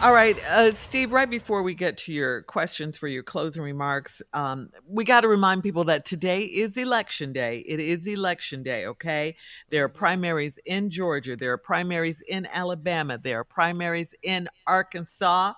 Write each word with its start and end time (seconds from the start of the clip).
All 0.00 0.12
right, 0.12 0.40
uh, 0.50 0.72
Steve, 0.74 1.10
right 1.10 1.28
before 1.28 1.64
we 1.64 1.74
get 1.74 1.96
to 1.98 2.12
your 2.12 2.42
questions 2.42 2.96
for 2.96 3.08
your 3.08 3.24
closing 3.24 3.64
remarks, 3.64 4.22
um, 4.32 4.70
we 4.86 5.02
got 5.02 5.22
to 5.22 5.28
remind 5.28 5.64
people 5.64 5.82
that 5.84 6.04
today 6.04 6.42
is 6.42 6.76
election 6.76 7.32
day. 7.32 7.64
It 7.66 7.80
is 7.80 8.06
election 8.06 8.62
day, 8.62 8.86
okay? 8.86 9.34
There 9.70 9.84
are 9.84 9.88
primaries 9.88 10.56
in 10.66 10.88
Georgia, 10.88 11.34
there 11.34 11.50
are 11.50 11.58
primaries 11.58 12.22
in 12.28 12.46
Alabama, 12.46 13.18
there 13.20 13.40
are 13.40 13.44
primaries 13.44 14.14
in 14.22 14.48
Arkansas. 14.68 15.54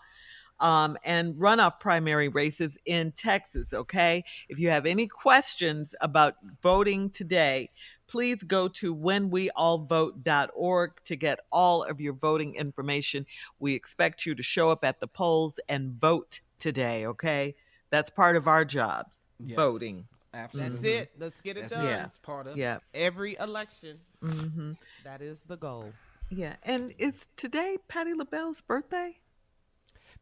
Um, 0.60 0.96
and 1.04 1.34
runoff 1.36 1.80
primary 1.80 2.28
races 2.28 2.76
in 2.84 3.12
Texas. 3.12 3.72
Okay. 3.72 4.24
If 4.48 4.58
you 4.58 4.68
have 4.70 4.84
any 4.86 5.06
questions 5.06 5.94
about 6.00 6.34
voting 6.62 7.08
today, 7.10 7.70
please 8.06 8.42
go 8.42 8.68
to 8.68 8.94
whenweallvote.org 8.94 10.90
to 11.04 11.16
get 11.16 11.40
all 11.50 11.82
of 11.84 12.00
your 12.00 12.12
voting 12.12 12.54
information. 12.56 13.24
We 13.58 13.72
expect 13.74 14.26
you 14.26 14.34
to 14.34 14.42
show 14.42 14.70
up 14.70 14.84
at 14.84 15.00
the 15.00 15.06
polls 15.06 15.58
and 15.68 15.92
vote 16.00 16.40
today, 16.58 17.06
okay? 17.06 17.54
That's 17.90 18.10
part 18.10 18.36
of 18.36 18.46
our 18.48 18.64
jobs, 18.64 19.14
Yeah. 19.38 19.56
voting. 19.56 20.06
Absolutely. 20.34 20.70
That's 20.72 20.84
it. 20.84 21.10
Let's 21.18 21.40
get 21.40 21.56
it 21.56 21.62
That's 21.62 21.74
done. 21.74 21.86
Yeah. 21.86 22.04
It's 22.06 22.18
part 22.18 22.46
of 22.46 22.56
Yeah. 22.56 22.78
Every 22.94 23.36
election. 23.38 24.00
hmm 24.20 24.72
That 25.04 25.22
is 25.22 25.40
the 25.40 25.56
goal. 25.56 25.92
Yeah. 26.28 26.56
And 26.62 26.94
is 26.98 27.26
today 27.36 27.78
Patti 27.88 28.12
LaBelle's 28.14 28.60
birthday? 28.60 29.19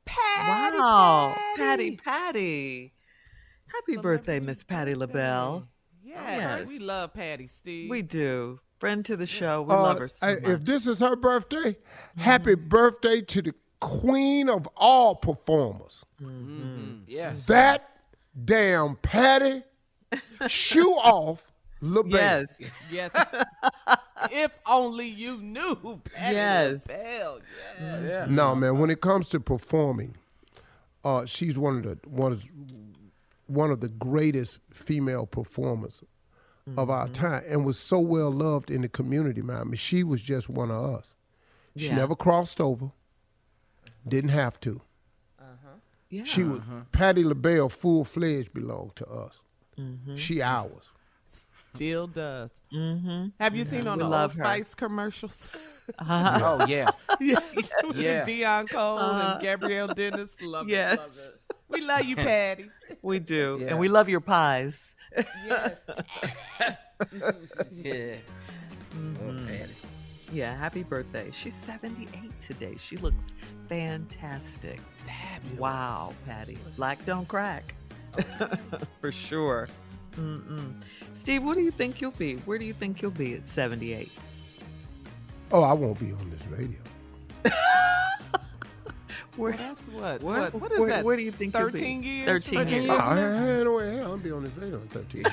Patti, 0.09 0.79
wow. 0.79 1.35
Patti. 1.57 1.57
Patti, 1.57 1.97
Patti. 1.97 2.93
Happy 3.73 3.97
birthday, 3.97 4.41
Miss 4.41 4.65
Patti 4.65 4.95
LaBelle. 4.95 5.69
Yes. 6.03 6.19
Yes. 6.39 6.69
We 6.69 6.79
love 6.79 7.13
Patti, 7.13 7.47
Steve. 7.47 7.91
We 7.91 8.03
do. 8.03 8.61
Friend 8.79 9.05
to 9.05 9.17
the 9.17 9.27
show. 9.27 9.63
We 9.63 9.75
Uh, 9.75 9.83
love 9.83 9.99
her 9.99 10.09
so 10.09 10.17
I- 10.23 10.35
much. 10.35 10.45
if 10.45 10.65
this 10.65 10.87
is 10.87 11.01
her 11.01 11.17
birthday, 11.17 11.73
mm-hmm. 11.75 12.21
happy 12.21 12.55
birthday 12.55 13.21
to 13.23 13.43
the 13.43 13.53
queen 13.81 14.49
of 14.49 14.67
all 14.77 15.15
performers. 15.17 16.05
Mm-hmm. 16.23 16.61
Mm-hmm. 16.63 16.95
Yes. 17.07 17.45
That 17.47 17.89
damn 18.45 18.97
Patti 18.97 19.63
shoe 20.49 20.93
off 20.95 21.53
LaBelle. 21.81 22.47
Yes. 22.59 22.71
Yes. 22.91 23.37
if 24.33 24.58
only 24.69 25.07
you 25.09 25.39
knew, 25.39 25.75
Patti 26.15 26.35
Yes. 26.35 26.81
LaBelle. 26.87 27.41
Yes. 27.81 28.05
Yeah. 28.07 28.27
No, 28.29 28.55
man. 28.55 28.79
When 28.79 28.91
it 28.91 29.01
comes 29.01 29.29
to 29.31 29.41
performing, 29.41 30.15
uh, 31.05 31.25
she's 31.27 31.59
one 31.59 31.79
of 31.79 31.83
the 31.85 31.99
one 32.09 32.33
of 32.33 32.45
one 33.47 33.71
of 33.71 33.81
the 33.81 33.89
greatest 33.89 34.61
female 34.73 35.27
performers 35.27 36.03
of 36.77 36.91
our 36.91 37.09
time, 37.09 37.43
and 37.49 37.65
was 37.65 37.79
so 37.79 37.99
well 37.99 38.31
loved 38.31 38.71
in 38.71 38.83
the 38.83 38.89
community. 38.91 39.41
Man, 39.41 39.57
I 39.61 39.65
mean, 39.65 39.75
she 39.77 40.05
was 40.05 40.21
just 40.21 40.51
one 40.51 40.71
of 40.71 40.85
us. 40.97 41.15
She 41.77 41.87
Yeah. 41.87 41.97
never 41.97 42.15
crossed 42.15 42.61
over. 42.61 42.93
Didn't 44.07 44.31
have 44.31 44.61
to. 44.61 44.83
Yeah. 46.11 46.25
She 46.25 46.43
was 46.45 46.61
Patti 46.93 47.23
LaBelle, 47.25 47.69
full 47.69 48.05
fledged, 48.05 48.53
belonged 48.55 48.97
to 48.97 49.07
us. 49.07 49.41
Mm-hmm. 49.79 50.17
She 50.17 50.41
ours. 50.43 50.91
Still 51.79 52.09
does. 52.09 52.51
Mm-hmm. 52.75 53.27
Have 53.39 53.55
you 53.55 53.63
seen 53.63 53.87
on 53.87 53.99
We 53.99 54.01
the 54.01 54.05
Old 54.07 54.11
love 54.11 54.35
her. 54.37 54.43
Spice 54.45 54.75
commercials? 54.75 55.49
Oh 55.99 56.67
yeah. 56.69 56.91
yes. 57.21 57.41
Yeah. 57.95 58.23
Deon 58.23 58.69
Cole 58.69 58.99
and 58.99 59.41
Gabrielle 59.41 59.89
Dennis. 59.95 60.37
Love 60.43 60.69
Yes. 60.69 60.95
it. 60.95 60.99
Love 61.01 61.17
it. 61.17 61.41
We 61.71 61.81
love 61.81 62.05
you, 62.05 62.15
Patti. 62.17 62.71
We 63.03 63.19
do. 63.21 63.57
Yeah. 63.61 63.69
And 63.69 63.79
we 63.79 63.89
love 63.89 64.07
your 64.11 64.21
pies. 64.21 64.79
yes. 65.47 65.77
Yeah. 67.73 68.15
Oh, 69.23 69.37
Patti. 69.47 69.73
Yeah, 70.31 70.55
happy 70.59 70.83
birthday. 70.83 71.31
She's 71.33 71.55
78 71.65 72.39
today. 72.41 72.77
She 72.79 72.99
looks 72.99 73.25
fantastic. 73.71 74.81
Fabulous. 75.07 75.59
Wow, 75.59 76.13
Patti. 76.27 76.59
Black 76.77 77.03
don't 77.07 77.27
crack. 77.27 77.75
For 79.01 79.11
sure. 79.13 79.69
Mm-mm. 80.19 80.73
Steve, 81.15 81.45
what 81.45 81.57
do 81.57 81.63
you 81.63 81.71
think 81.71 82.01
you'll 82.01 82.11
be? 82.13 82.37
Where 82.37 82.59
do 82.59 82.65
you 82.65 82.73
think 82.73 83.01
you'll 83.03 83.11
be 83.11 83.35
at 83.35 83.47
78? 83.47 84.11
Oh, 85.53 85.63
I 85.63 85.73
won't 85.73 85.99
be 85.99 86.13
on 86.13 86.31
this 86.31 86.47
radio. 86.49 86.79
Where, 89.37 89.53
Well, 89.53 89.59
that's 89.59 89.87
what? 89.87 90.23
What? 90.23 90.53
What, 90.53 90.63
what 90.63 90.73
is 90.73 90.81
where, 90.81 90.89
that? 90.89 91.05
where 91.05 91.17
do 91.17 91.23
you 91.23 91.31
think 91.31 91.55
13 91.55 92.03
years? 92.03 92.27
13 92.27 92.59
from 92.59 92.69
years. 92.69 92.87
now? 92.87 92.95
Oh, 92.95 93.15
hell, 93.15 93.37
hell, 93.37 93.65
no 93.65 93.73
way, 93.75 93.97
hell, 93.97 94.11
I'll 94.11 94.17
be 94.19 94.33
on 94.33 94.43
this 94.43 94.57
radio 94.57 94.77
in 94.77 94.89
13 94.89 95.21
years. 95.23 95.33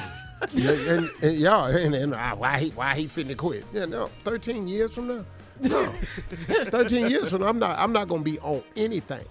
yeah, 0.53 0.93
and, 0.93 1.09
and 1.23 1.37
y'all, 1.37 1.65
and, 1.65 1.95
and 1.95 2.13
uh, 2.13 2.35
why 2.35 2.59
he 2.59 2.69
why 2.69 2.93
he 2.93 3.05
finna 3.05 3.35
quit? 3.35 3.65
Yeah, 3.73 3.85
no, 3.85 4.11
13 4.23 4.67
years 4.67 4.93
from 4.93 5.07
now. 5.07 5.25
No, 5.61 5.85
13 6.65 7.09
years 7.09 7.31
from 7.31 7.41
now, 7.41 7.47
I'm 7.47 7.57
not 7.57 7.79
I'm 7.79 7.91
not 7.93 8.07
gonna 8.07 8.21
be 8.21 8.37
on 8.39 8.61
anything. 8.75 9.23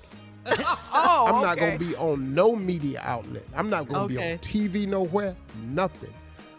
Oh, 0.97 1.27
I'm 1.27 1.43
not 1.43 1.59
okay. 1.59 1.67
gonna 1.67 1.79
be 1.79 1.97
on 1.97 2.35
no 2.35 2.55
media 2.57 3.01
outlet. 3.03 3.43
I'm 3.55 3.69
not 3.69 3.89
gonna 3.89 4.09
be 4.09 4.17
on 4.17 4.39
TV 4.39 4.87
nowhere. 4.87 5.35
Nothing. 5.65 6.13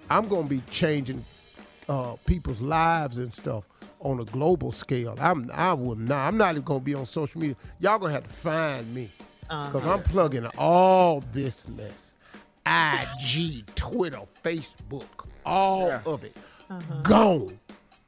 I'm 0.10 0.28
gonna 0.28 0.48
be 0.48 0.62
changing 0.70 1.24
uh, 1.90 2.16
people's 2.26 2.62
lives 2.62 3.18
and 3.18 3.34
stuff 3.34 3.64
on 4.00 4.20
a 4.20 4.26
global 4.26 4.72
scale. 4.72 5.16
I'm 5.20 5.50
I 5.54 5.74
will 5.74 5.96
not. 5.96 6.28
I'm 6.28 6.38
not 6.38 6.52
even 6.52 6.64
gonna 6.64 6.80
be 6.80 6.94
on 6.94 7.06
social 7.06 7.40
media. 7.42 7.56
Y'all 7.80 7.98
gonna 7.98 8.14
have 8.14 8.28
to 8.28 8.34
find 8.34 8.94
me 8.94 9.10
because 9.42 9.86
I'm 9.86 10.04
plugging 10.04 10.46
all 10.58 11.24
this 11.32 11.68
mess. 11.70 12.14
IG, 12.68 13.66
Twitter, 13.76 14.22
Facebook, 14.44 15.28
all 15.46 15.92
of 16.06 16.24
it 16.24 16.36
gone. 17.04 17.60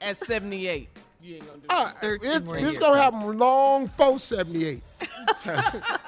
At 0.01 0.17
78. 0.17 0.89
You 1.27 1.35
ain't 1.35 1.45
gonna 1.45 1.59
do 1.59 1.65
Uh, 1.69 1.91
that. 2.01 2.19
it's, 2.23 2.45
more 2.45 2.71
gonna 2.79 3.01
happen 3.01 3.37
long 3.37 3.85
for 3.87 4.17
78. 4.17 4.81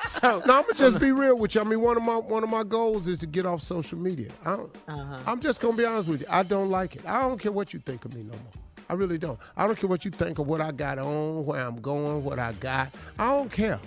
So 0.07 0.41
No, 0.45 0.59
I'm 0.59 0.61
gonna 0.63 0.73
just 0.75 0.97
be 0.97 1.11
real 1.11 1.37
with 1.37 1.55
you. 1.55 1.61
I 1.61 1.65
mean, 1.65 1.81
one 1.81 1.97
of 1.97 2.03
my 2.03 2.15
one 2.15 2.41
of 2.43 2.49
my 2.49 2.63
goals 2.63 3.07
is 3.07 3.19
to 3.19 3.27
get 3.27 3.45
off 3.45 3.61
social 3.61 3.97
media. 3.97 4.29
I 4.45 4.55
don't, 4.55 4.73
Uh-huh. 4.87 5.17
I'm 5.27 5.41
just 5.41 5.59
gonna 5.59 5.75
be 5.75 5.83
honest 5.83 6.07
with 6.07 6.21
you. 6.21 6.27
I 6.29 6.43
don't 6.43 6.69
like 6.69 6.95
it. 6.95 7.05
I 7.05 7.19
don't 7.21 7.37
care 7.37 7.51
what 7.51 7.73
you 7.73 7.79
think 7.79 8.05
of 8.05 8.13
me 8.15 8.21
no 8.23 8.29
more. 8.31 8.53
I 8.89 8.93
really 8.93 9.17
don't. 9.17 9.37
I 9.57 9.67
don't 9.67 9.77
care 9.77 9.89
what 9.89 10.05
you 10.05 10.11
think 10.11 10.39
of 10.39 10.47
what 10.47 10.61
I 10.61 10.71
got 10.71 10.97
on, 10.99 11.45
where 11.45 11.59
I'm 11.67 11.81
going, 11.81 12.23
what 12.23 12.39
I 12.39 12.53
got. 12.53 12.93
I 13.19 13.29
don't 13.31 13.51
care. 13.51 13.79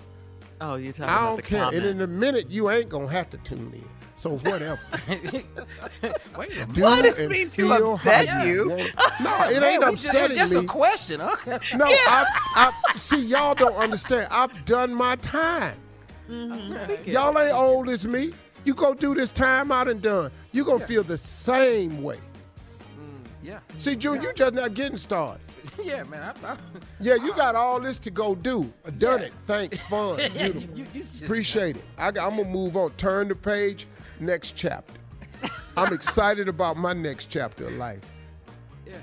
Oh, 0.60 0.74
you're 0.76 0.92
talking 0.92 1.04
I 1.04 1.16
about 1.16 1.28
don't 1.36 1.44
care. 1.44 1.64
And 1.72 1.86
in 1.86 2.00
a 2.02 2.06
minute, 2.06 2.50
you 2.50 2.70
ain't 2.70 2.90
gonna 2.90 3.08
have 3.08 3.30
to 3.30 3.38
tune 3.38 3.72
in. 3.74 3.88
So 4.22 4.38
whatever. 4.38 4.78
wait 6.38 6.52
a 6.52 6.66
minute. 6.68 6.74
Do 6.74 6.82
Why 6.82 7.02
does 7.02 7.18
it 7.18 7.28
mean 7.28 7.50
to 7.50 7.72
upset 7.72 8.28
how 8.28 8.44
you? 8.44 8.68
want. 8.68 8.92
No, 9.20 9.44
it 9.48 9.60
Man, 9.60 9.64
ain't 9.64 9.84
we 9.84 9.96
just, 9.96 10.04
it 10.04 10.08
upsetting 10.10 10.28
was 10.28 10.38
just 10.38 10.54
a 10.54 10.64
question. 10.64 11.20
Huh? 11.20 11.58
No, 11.74 11.86
I, 11.88 12.24
I 12.54 12.96
see 12.96 13.20
y'all 13.20 13.56
don't 13.56 13.74
understand. 13.74 14.28
I've 14.30 14.64
done 14.64 14.94
my 14.94 15.16
time. 15.16 15.76
Mm-hmm. 16.30 17.10
Y'all 17.10 17.36
ain't 17.36 17.52
old 17.52 17.88
as 17.88 18.06
me. 18.06 18.32
You 18.64 18.74
go 18.74 18.94
do 18.94 19.12
this 19.12 19.32
time 19.32 19.72
I 19.72 19.82
done 19.82 19.98
done. 19.98 20.30
You 20.52 20.64
gonna 20.64 20.86
feel 20.86 21.02
the 21.02 21.18
same 21.18 22.00
way. 22.00 22.18
Mm, 22.18 23.24
yeah. 23.42 23.58
See, 23.76 23.96
June, 23.96 24.22
you 24.22 24.32
just 24.34 24.54
not 24.54 24.74
getting 24.74 24.98
started. 24.98 25.40
Yeah, 25.82 26.04
man. 26.04 26.22
I, 26.22 26.52
I, 26.52 26.56
Yeah, 27.00 27.14
you 27.14 27.34
got 27.34 27.56
all 27.56 27.80
this 27.80 27.98
to 28.00 28.10
go 28.12 28.36
do. 28.36 28.72
I 28.86 28.90
done 28.90 29.22
it. 29.22 29.32
Thanks, 29.46 29.80
fun, 29.80 30.18
yeah, 30.18 30.26
you, 30.26 30.52
beautiful. 30.52 30.78
you, 30.78 30.86
you 30.94 31.02
just, 31.02 31.22
Appreciate 31.22 31.76
it. 31.76 31.84
I, 31.98 32.08
am 32.08 32.14
gonna 32.14 32.44
move 32.44 32.76
on. 32.76 32.92
Turn 32.92 33.26
the 33.26 33.34
page. 33.34 33.88
Next 34.22 34.52
chapter. 34.54 35.00
I'm 35.76 35.92
excited 35.92 36.46
about 36.48 36.76
my 36.76 36.92
next 36.92 37.24
chapter 37.28 37.66
of 37.66 37.74
life. 37.74 37.98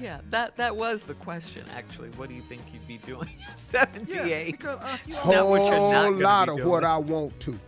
Yeah, 0.01 0.21
that 0.29 0.55
that 0.55 0.77
was 0.77 1.03
the 1.03 1.15
question 1.15 1.65
actually. 1.75 2.07
What 2.11 2.29
do 2.29 2.35
you 2.35 2.43
think 2.43 2.61
you'd 2.71 2.87
be 2.87 2.99
doing 2.99 3.29
at 3.49 3.59
78? 3.99 4.51
because 4.51 4.77
uh, 4.77 4.97
you 5.05 5.13
know, 5.15 5.19
Not 5.25 5.29
not 5.29 5.69
Whole 5.73 6.11
lot 6.13 6.49
of 6.49 6.55
doing. 6.57 6.69
what 6.69 6.83
I 6.85 6.97
want 6.97 7.37
to. 7.41 7.59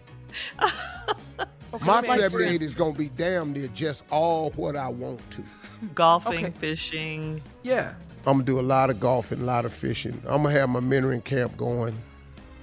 okay, 0.63 1.86
My 1.86 1.95
let 2.00 2.03
me 2.03 2.09
ask 2.12 2.21
you 2.21 2.30
78 2.30 2.57
this. 2.59 2.68
is 2.69 2.74
gonna 2.74 2.94
be 2.94 3.09
damn 3.09 3.51
near 3.51 3.68
just 3.74 4.04
all 4.12 4.51
what 4.51 4.77
I 4.77 4.88
want 4.88 5.19
to. 5.31 5.44
Golfing, 5.94 6.45
Okay. 6.45 6.51
fishing. 6.51 7.42
Yeah. 7.63 7.94
I'm 8.27 8.33
gonna 8.36 8.44
do 8.44 8.59
a 8.59 8.62
lot 8.62 8.89
of 8.92 9.00
golfing, 9.01 9.42
a 9.42 9.45
lot 9.45 9.65
of 9.65 9.74
fishing. 9.74 10.21
I'm 10.25 10.44
gonna 10.44 10.51
have 10.57 10.69
my 10.69 10.80
mentoring 10.80 11.24
camp 11.24 11.57
going. 11.57 11.97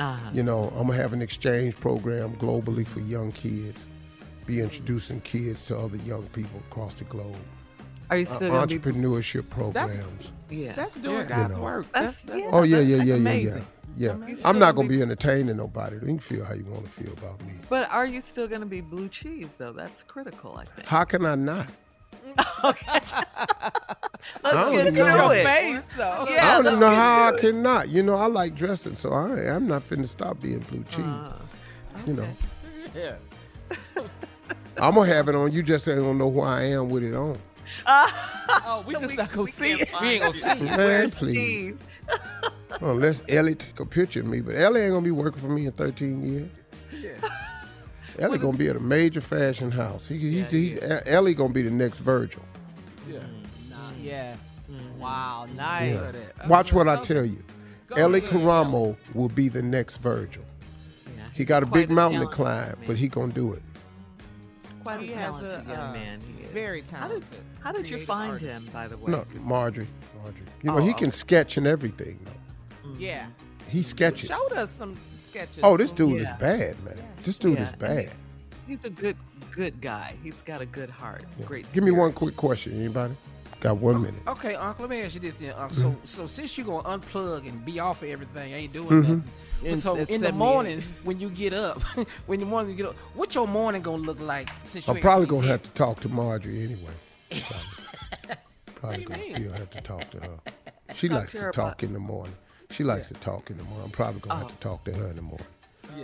Uh-huh. 0.00 0.30
You 0.32 0.44
know, 0.44 0.72
I'm 0.76 0.86
gonna 0.86 0.94
have 1.02 1.12
an 1.12 1.20
exchange 1.20 1.74
program 1.78 2.36
globally 2.36 2.86
for 2.86 3.00
young 3.00 3.32
kids. 3.32 3.84
Be 4.48 4.60
introducing 4.62 5.20
kids 5.20 5.66
to 5.66 5.78
other 5.78 5.98
young 5.98 6.22
people 6.28 6.58
across 6.70 6.94
the 6.94 7.04
globe. 7.04 7.36
Are 8.08 8.16
you 8.16 8.26
Uh, 8.26 8.34
still 8.34 8.50
gonna 8.50 8.66
be? 8.66 8.78
entrepreneurship 8.78 9.50
programs. 9.50 10.32
Yeah. 10.48 10.72
That's 10.72 10.94
doing 10.94 11.16
Yeah. 11.16 11.24
God's 11.24 11.50
You 11.52 11.58
know. 11.58 11.64
work. 11.64 11.92
That's- 11.92 12.22
That's, 12.22 12.40
that's. 12.40 12.54
Oh 12.54 12.62
yeah, 12.62 12.78
yeah, 12.78 13.02
yeah, 13.02 13.14
yeah, 13.16 13.32
yeah, 13.32 13.60
yeah. 13.94 14.12
I'm 14.46 14.58
not 14.58 14.74
gonna 14.74 14.88
gonna 14.88 14.88
be 14.88 15.02
entertaining 15.02 15.58
nobody. 15.58 15.96
You 15.96 16.00
can 16.06 16.18
feel 16.18 16.46
how 16.46 16.54
you 16.54 16.64
want 16.64 16.84
to 16.86 16.90
feel 16.90 17.12
about 17.12 17.44
me. 17.44 17.52
But 17.68 17.90
are 17.92 18.06
you 18.06 18.22
still 18.26 18.48
going 18.48 18.62
to 18.62 18.66
be 18.66 18.80
blue 18.80 19.08
cheese 19.10 19.48
though? 19.58 19.72
That's 19.72 20.02
critical, 20.04 20.56
I 20.56 20.64
think. 20.64 20.88
How 20.88 21.04
can 21.04 21.26
I 21.26 21.34
not? 21.34 21.66
Let's 22.38 22.82
don't 24.42 24.72
get 24.72 24.86
even 24.86 24.94
to 24.94 25.30
it. 25.30 25.44
face, 25.44 25.84
though. 25.98 26.26
Yeah, 26.30 26.48
I 26.48 26.54
don't 26.56 26.66
even 26.68 26.80
know 26.80 26.88
get 26.90 26.96
how 26.96 27.26
I 27.28 27.32
cannot. 27.38 27.88
You 27.90 28.02
know, 28.02 28.14
I 28.14 28.26
like 28.26 28.54
dressing, 28.54 28.94
so 28.94 29.12
I, 29.12 29.54
I'm 29.54 29.66
not 29.66 29.82
finna 29.86 30.08
stop 30.08 30.40
being 30.40 30.60
blue 30.60 30.84
cheese. 30.84 31.00
Uh, 31.04 31.32
You 32.06 32.14
know, 32.14 32.28
Yeah. 32.94 33.16
I'm 34.80 34.94
gonna 34.94 35.12
have 35.12 35.28
it 35.28 35.34
on. 35.34 35.52
You 35.52 35.62
just 35.62 35.86
ain't 35.88 35.98
gonna 35.98 36.14
know 36.14 36.30
who 36.30 36.40
I 36.40 36.62
am 36.64 36.88
with 36.88 37.02
it 37.02 37.14
on. 37.14 37.38
Uh, 37.86 38.08
oh, 38.66 38.84
we 38.86 38.94
just 38.94 39.14
not 39.14 39.30
gonna 39.30 39.42
we 39.44 39.50
see 39.50 39.72
it. 39.72 39.88
We 40.00 40.08
ain't 40.08 40.22
gonna 40.22 40.32
see 40.32 40.50
it. 40.50 40.62
Man, 40.62 41.10
please. 41.10 41.36
Steve. 41.36 41.80
Unless 42.80 43.22
Elly 43.28 43.54
take 43.54 43.80
a 43.80 43.86
picture 43.86 44.20
of 44.20 44.26
me, 44.26 44.40
but 44.40 44.54
Elly 44.54 44.82
ain't 44.82 44.92
gonna 44.92 45.04
be 45.04 45.10
working 45.10 45.40
for 45.40 45.48
me 45.48 45.66
in 45.66 45.72
13 45.72 46.22
years. 46.22 46.50
Yeah. 47.00 47.10
Elly 48.18 48.38
gonna 48.38 48.56
be 48.56 48.68
at 48.68 48.76
a 48.76 48.80
major 48.80 49.20
fashion 49.20 49.70
house. 49.70 50.06
He, 50.06 50.18
he's, 50.18 50.50
he's, 50.50 50.78
Elly 51.06 51.34
gonna 51.34 51.52
be 51.52 51.62
the 51.62 51.70
next 51.70 51.98
Virgil. 52.00 52.42
Yeah. 53.08 53.18
Mm, 53.18 53.92
yes. 54.02 54.38
Mm-hmm. 54.70 55.00
Wow, 55.00 55.46
nice. 55.54 55.94
Love 55.94 56.12
that. 56.12 56.48
Watch 56.48 56.72
what 56.72 56.88
I 56.88 57.00
tell 57.00 57.24
you. 57.24 57.42
Elly 57.96 58.20
Karamoh 58.20 58.96
will 59.14 59.28
be 59.28 59.48
the 59.48 59.62
next 59.62 59.98
Virgil. 59.98 60.44
Yeah, 61.16 61.24
He 61.32 61.44
got 61.44 61.62
a 61.62 61.66
quite 61.66 61.88
big 61.88 61.90
mountain 61.90 62.20
to 62.20 62.26
climb, 62.26 62.66
man. 62.66 62.84
but 62.86 62.96
he 62.96 63.08
gonna 63.08 63.32
do 63.32 63.52
it. 63.52 63.62
Quite 64.96 65.00
a 65.00 65.06
He 65.06 65.12
has 65.12 65.34
talented 65.34 65.66
a 65.66 65.70
young 65.70 65.90
uh, 65.90 65.92
man. 65.92 66.20
He 66.20 66.44
is. 66.44 66.50
very 66.50 66.80
How 66.82 67.08
did, 67.08 67.08
talented. 67.08 67.38
how 67.60 67.72
did 67.72 67.90
you 67.90 68.04
find 68.06 68.32
artist. 68.32 68.50
him, 68.50 68.68
by 68.72 68.88
the 68.88 68.96
way? 68.96 69.12
No, 69.12 69.24
Marjorie, 69.42 69.88
Marjorie. 70.16 70.42
You 70.62 70.70
know 70.72 70.78
he 70.78 70.90
Oh, 70.90 70.94
can 70.94 71.10
sketch 71.10 71.56
and 71.56 71.66
everything. 71.66 72.18
Though. 72.24 72.94
Yeah. 72.98 73.26
He 73.68 73.82
sketches. 73.82 74.28
Showed 74.30 74.52
us 74.56 74.70
some 74.70 74.96
sketches. 75.16 75.60
Oh, 75.62 75.76
this 75.76 75.92
dude 75.92 76.22
Yeah. 76.22 76.32
is 76.34 76.40
bad, 76.40 76.84
man. 76.84 76.96
This 77.22 77.36
dude 77.36 77.58
Yeah, 77.58 77.64
is 77.64 77.72
bad. 77.76 78.10
He's 78.66 78.82
a 78.84 78.90
good, 78.90 79.16
good 79.50 79.80
guy. 79.80 80.14
He's 80.22 80.40
got 80.42 80.60
a 80.62 80.66
good 80.66 80.90
heart. 80.90 81.24
Great. 81.44 81.70
Give 81.72 81.84
me 81.84 81.90
one 81.90 82.12
quick 82.12 82.36
question. 82.36 82.72
Anybody? 82.74 83.14
Got 83.60 83.78
one 83.78 84.00
minute. 84.02 84.22
Okay, 84.26 84.54
Uncle, 84.54 84.84
let 84.86 84.90
me 84.90 85.02
ask 85.02 85.14
you 85.14 85.20
this 85.20 85.34
then. 85.34 85.52
Uncle. 85.58 85.76
Mm-hmm. 85.76 85.96
So, 86.04 86.22
so 86.22 86.26
since 86.26 86.56
you're 86.56 86.66
gonna 86.66 86.98
unplug 86.98 87.46
and 87.48 87.62
be 87.64 87.78
off 87.80 88.02
of 88.02 88.08
everything, 88.08 88.52
ain't 88.54 88.72
doing 88.72 88.88
Mm-hmm. 88.88 89.12
nothing. 89.16 89.30
In- 89.64 89.80
so 89.80 89.96
at 89.96 90.08
in 90.10 90.20
the 90.20 90.28
78. 90.28 90.34
morning 90.34 90.82
when 91.02 91.18
you 91.18 91.30
get 91.30 91.52
up, 91.52 91.80
when 92.26 92.40
the 92.40 92.46
morning 92.46 92.70
you 92.70 92.76
get 92.76 92.86
up, 92.86 92.96
what 93.14 93.34
your 93.34 93.48
morning 93.48 93.82
gonna 93.82 94.02
look 94.02 94.20
like? 94.20 94.48
Since 94.64 94.88
I'm 94.88 94.96
ain't 94.96 95.02
probably 95.04 95.26
gonna 95.26 95.46
have 95.46 95.62
to 95.62 95.70
talk 95.70 96.00
to 96.00 96.08
Marjorie 96.08 96.62
anyway. 96.62 96.92
Probably, 97.30 98.36
probably 98.74 99.04
gonna 99.04 99.34
still 99.34 99.52
have 99.52 99.70
to 99.70 99.80
talk 99.80 100.10
to 100.10 100.20
her. 100.20 100.38
She 100.94 101.08
likes 101.08 101.32
to 101.32 101.40
to 101.40 101.52
talk 101.52 101.82
in 101.82 101.92
the 101.92 101.98
morning. 101.98 102.36
She 102.70 102.84
likes 102.84 103.08
to 103.08 103.14
talk 103.14 103.50
in 103.50 103.56
the 103.56 103.64
morning. 103.64 103.84
I'm 103.86 103.90
probably 103.90 104.20
gonna 104.20 104.40
have 104.40 104.48
to 104.48 104.68
oh. 104.68 104.70
talk 104.70 104.84
to 104.84 104.92
her 104.92 105.08
in 105.08 105.16
the 105.16 105.22
morning. 105.22 105.46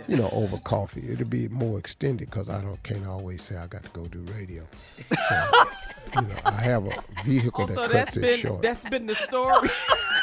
You 0.07 0.17
know, 0.17 0.29
over 0.33 0.57
coffee. 0.57 1.03
It'll 1.09 1.25
be 1.25 1.47
more 1.47 1.79
extended 1.79 2.29
because 2.29 2.49
I 2.49 2.61
don't 2.61 2.81
can't 2.83 3.05
always 3.05 3.43
say 3.43 3.55
I 3.55 3.67
got 3.67 3.83
to 3.83 3.89
go 3.89 4.05
do 4.05 4.25
radio. 4.33 4.67
So, 5.29 6.21
you 6.21 6.27
know, 6.27 6.35
I 6.45 6.51
have 6.51 6.85
a 6.85 7.03
vehicle 7.23 7.63
Oh, 7.63 7.67
that 7.67 7.73
so 7.73 7.81
cuts 7.81 7.93
that's 7.93 8.17
it 8.17 8.21
been 8.21 8.39
short. 8.39 8.61
that's 8.61 8.83
been 8.87 9.05
the 9.07 9.15
story. 9.15 9.69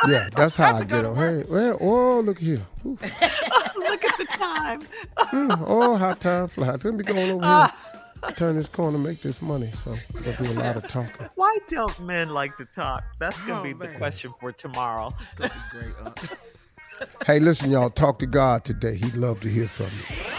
Yeah, 0.09 0.28
that's 0.37 0.56
how 0.56 0.76
I 0.76 0.85
get 0.85 1.02
to 1.02 1.11
on. 1.11 1.16
Hey, 1.16 1.44
well, 1.49 1.78
oh, 1.80 2.21
look 2.21 2.38
here. 2.38 2.61
Ooh, 2.87 2.99
Look 3.76 4.04
at 4.04 4.18
the 4.18 4.26
time. 4.30 4.82
mm, 5.18 5.64
oh, 5.66 5.97
how 5.97 6.12
time 6.14 6.49
flies. 6.49 6.85
Let 6.85 6.94
me 6.94 7.04
go 7.04 7.18
on 7.18 7.30
over 7.30 7.47
here. 7.47 7.71
Turn 8.37 8.56
this 8.56 8.68
corner, 8.68 8.99
make 8.99 9.21
this 9.21 9.42
money. 9.42 9.71
So 9.73 9.92
I'm 10.14 10.23
gonna 10.23 10.37
do 10.37 10.52
a 10.52 10.54
lot 10.62 10.76
of 10.76 10.87
talking. 10.88 11.26
Why 11.35 11.59
don't 11.68 11.99
men 12.00 12.30
like 12.30 12.56
to 12.59 12.64
talk? 12.64 13.02
That's 13.18 13.40
gonna 13.42 13.61
Oh, 13.61 13.62
be 13.64 13.73
the 13.73 13.87
man. 13.88 13.99
question 13.99 14.32
for 14.40 14.52
tomorrow. 14.52 15.12
It's 15.21 15.35
gonna 15.35 15.50
be 15.52 15.78
great, 15.78 15.94
Uncle. 16.04 16.28
Hey, 17.26 17.40
listen, 17.40 17.71
y'all, 17.71 17.90
talk 17.90 18.21
to 18.21 18.26
God 18.26 18.64
today. 18.64 18.94
He'd 18.97 19.14
love 19.16 19.40
to 19.40 19.49
hear 19.49 19.66
from 19.66 19.87
you. 19.87 19.90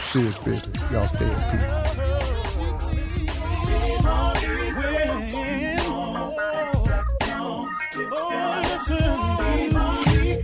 See 0.03 0.19
Serious 0.19 0.37
business. 0.37 0.91
Y'all 0.91 1.07
stay 1.07 1.25
in 1.29 1.35
peace. 1.51 2.12